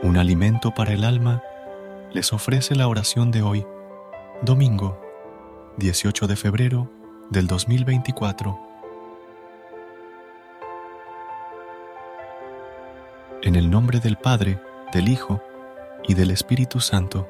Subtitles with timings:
[0.00, 1.42] Un alimento para el alma
[2.12, 3.66] les ofrece la oración de hoy,
[4.42, 4.96] domingo
[5.78, 6.88] 18 de febrero
[7.30, 8.56] del 2024.
[13.42, 14.60] En el nombre del Padre,
[14.92, 15.42] del Hijo
[16.06, 17.28] y del Espíritu Santo.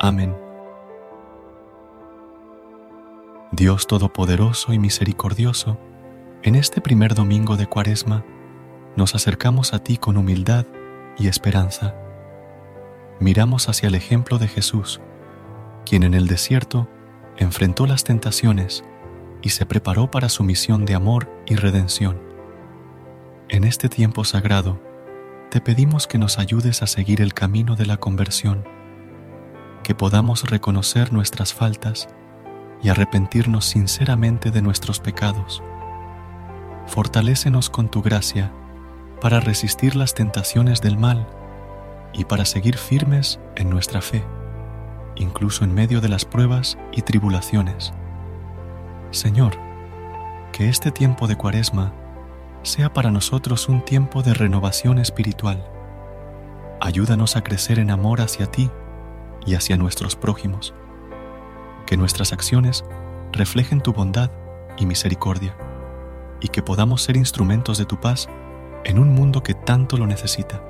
[0.00, 0.34] Amén.
[3.50, 5.78] Dios Todopoderoso y Misericordioso,
[6.42, 8.24] en este primer domingo de Cuaresma,
[8.96, 10.64] nos acercamos a ti con humildad
[11.18, 11.94] y esperanza.
[13.20, 15.00] Miramos hacia el ejemplo de Jesús,
[15.84, 16.88] quien en el desierto
[17.36, 18.84] enfrentó las tentaciones
[19.42, 22.20] y se preparó para su misión de amor y redención.
[23.48, 24.80] En este tiempo sagrado,
[25.50, 28.64] te pedimos que nos ayudes a seguir el camino de la conversión,
[29.82, 32.08] que podamos reconocer nuestras faltas
[32.82, 35.62] y arrepentirnos sinceramente de nuestros pecados.
[36.86, 38.52] Fortalécenos con tu gracia
[39.22, 41.28] para resistir las tentaciones del mal
[42.12, 44.24] y para seguir firmes en nuestra fe,
[45.14, 47.92] incluso en medio de las pruebas y tribulaciones.
[49.12, 49.52] Señor,
[50.50, 51.92] que este tiempo de cuaresma
[52.64, 55.64] sea para nosotros un tiempo de renovación espiritual.
[56.80, 58.72] Ayúdanos a crecer en amor hacia ti
[59.46, 60.74] y hacia nuestros prójimos.
[61.86, 62.84] Que nuestras acciones
[63.30, 64.32] reflejen tu bondad
[64.76, 65.56] y misericordia,
[66.40, 68.28] y que podamos ser instrumentos de tu paz
[68.84, 70.62] en un mundo que tanto lo necesita.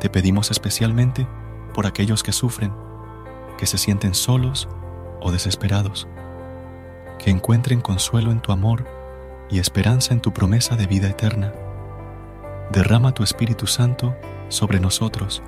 [0.00, 1.26] Te pedimos especialmente
[1.74, 2.72] por aquellos que sufren,
[3.58, 4.68] que se sienten solos
[5.20, 6.06] o desesperados,
[7.18, 8.86] que encuentren consuelo en tu amor
[9.50, 11.52] y esperanza en tu promesa de vida eterna.
[12.70, 14.14] Derrama tu Espíritu Santo
[14.48, 15.42] sobre nosotros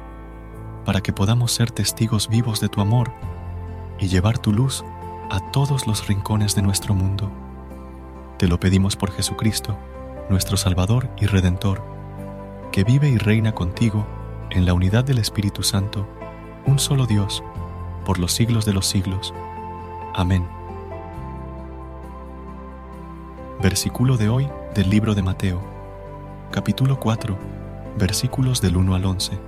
[0.85, 3.13] para que podamos ser testigos vivos de tu amor
[3.99, 4.85] y llevar tu luz
[5.31, 7.31] a todos los rincones de nuestro mundo.
[8.39, 9.77] Te lo pedimos por Jesucristo,
[10.29, 11.83] nuestro Salvador y Redentor,
[12.71, 14.07] que vive y reina contigo
[14.51, 16.07] en la unidad del Espíritu Santo,
[16.67, 17.43] un solo Dios,
[18.05, 19.33] por los siglos de los siglos.
[20.15, 20.47] Amén.
[23.63, 25.61] Versículo de hoy del libro de Mateo,
[26.51, 27.37] capítulo 4,
[27.99, 29.39] versículos del 1 al 11.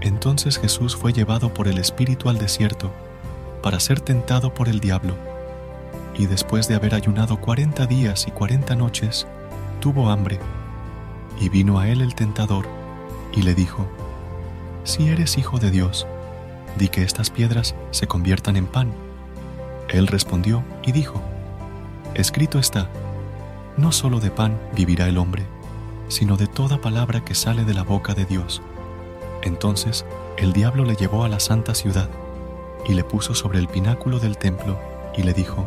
[0.00, 2.92] Entonces Jesús fue llevado por el Espíritu al desierto
[3.62, 5.14] para ser tentado por el diablo,
[6.18, 9.26] y después de haber ayunado cuarenta días y cuarenta noches,
[9.80, 10.38] tuvo hambre,
[11.38, 12.66] y vino a él el tentador,
[13.32, 13.86] y le dijo,
[14.84, 16.06] Si eres hijo de Dios,
[16.78, 18.92] di que estas piedras se conviertan en pan.
[19.88, 21.22] Él respondió y dijo,
[22.14, 22.88] Escrito está,
[23.76, 25.44] no solo de pan vivirá el hombre,
[26.08, 28.62] sino de toda palabra que sale de la boca de Dios.
[29.42, 30.06] Entonces
[30.38, 32.08] el diablo le llevó a la santa ciudad
[32.86, 34.78] y le puso sobre el pináculo del templo
[35.16, 35.66] y le dijo,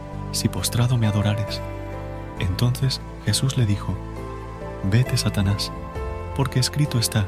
[0.31, 1.61] si postrado me adorares.
[2.39, 3.95] Entonces Jesús le dijo,
[4.83, 5.71] Vete, Satanás,
[6.35, 7.27] porque escrito está,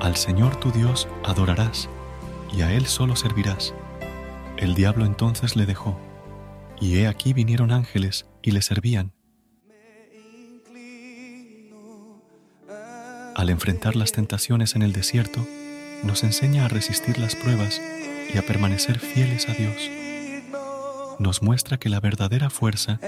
[0.00, 1.88] Al Señor tu Dios adorarás,
[2.52, 3.74] y a Él solo servirás.
[4.56, 5.98] El diablo entonces le dejó,
[6.80, 9.12] y he aquí vinieron ángeles y le servían.
[13.36, 15.46] Al enfrentar las tentaciones en el desierto,
[16.02, 17.80] nos enseña a resistir las pruebas
[18.34, 19.99] y a permanecer fieles a Dios.
[21.20, 22.98] Nos muestra que la verdadera fuerza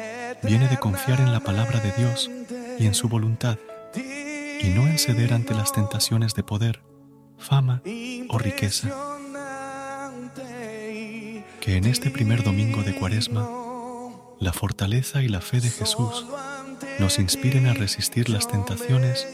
[0.42, 2.30] viene de confiar en la palabra de Dios
[2.78, 3.56] y en su voluntad,
[3.94, 6.82] y no en ceder ante las tentaciones de poder,
[7.38, 7.80] fama
[8.28, 8.90] o riqueza.
[11.62, 13.48] Que en este primer domingo de Cuaresma,
[14.38, 16.26] la fortaleza y la fe de Jesús
[16.98, 19.26] nos inspiren a resistir las tentaciones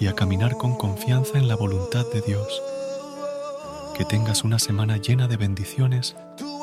[0.00, 2.62] y a caminar con confianza en la voluntad de Dios.
[3.98, 6.16] Que tengas una semana llena de bendiciones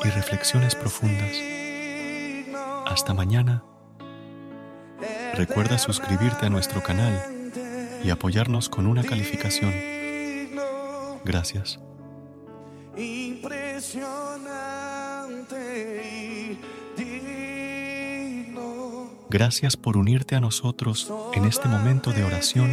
[0.06, 1.36] y reflexiones profundas.
[2.86, 3.64] Hasta mañana.
[5.34, 7.52] Recuerda suscribirte a nuestro canal
[8.04, 9.74] y apoyarnos con una calificación.
[11.24, 11.80] Gracias.
[19.28, 22.70] Gracias por unirte a nosotros en este momento de oración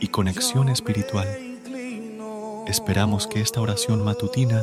[0.00, 1.28] y conexión espiritual.
[2.66, 4.62] Esperamos que esta oración matutina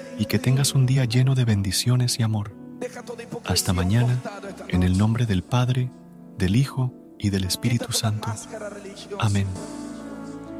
[0.21, 2.55] y que tengas un día lleno de bendiciones y amor.
[3.45, 4.21] Hasta mañana,
[4.67, 5.91] en el nombre del Padre,
[6.37, 8.31] del Hijo y del Espíritu Santo.
[9.17, 9.47] Amén.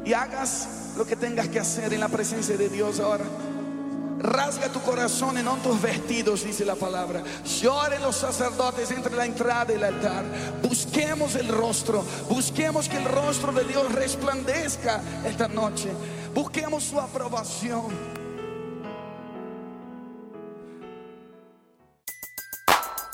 [0.04, 3.24] Y hagas lo que tengas que hacer en la presencia de Dios ahora.
[4.18, 7.22] Rasga tu corazón y no tus vestidos, dice la palabra.
[7.60, 10.24] Lloren los sacerdotes entre la entrada y el altar.
[10.60, 15.88] Busquemos el rostro, busquemos que el rostro de Dios resplandezca esta noche.
[16.34, 18.21] Busquemos su aprobación.